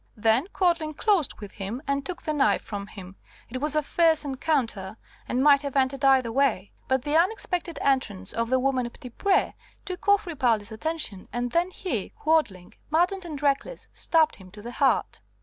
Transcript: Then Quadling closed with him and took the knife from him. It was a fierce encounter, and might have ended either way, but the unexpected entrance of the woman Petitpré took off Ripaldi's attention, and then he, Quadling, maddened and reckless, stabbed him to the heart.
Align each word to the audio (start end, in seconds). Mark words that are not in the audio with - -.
Then 0.17 0.47
Quadling 0.47 0.95
closed 0.95 1.35
with 1.39 1.51
him 1.51 1.79
and 1.85 2.03
took 2.03 2.23
the 2.23 2.33
knife 2.33 2.63
from 2.63 2.87
him. 2.87 3.17
It 3.51 3.61
was 3.61 3.75
a 3.75 3.83
fierce 3.83 4.25
encounter, 4.25 4.97
and 5.29 5.43
might 5.43 5.61
have 5.61 5.75
ended 5.75 6.03
either 6.03 6.31
way, 6.31 6.71
but 6.87 7.03
the 7.03 7.15
unexpected 7.15 7.77
entrance 7.83 8.33
of 8.33 8.49
the 8.49 8.57
woman 8.59 8.89
Petitpré 8.89 9.53
took 9.85 10.07
off 10.07 10.25
Ripaldi's 10.25 10.71
attention, 10.71 11.27
and 11.31 11.51
then 11.51 11.69
he, 11.69 12.13
Quadling, 12.19 12.73
maddened 12.89 13.25
and 13.25 13.39
reckless, 13.43 13.89
stabbed 13.93 14.37
him 14.37 14.49
to 14.49 14.63
the 14.63 14.71
heart. 14.71 15.21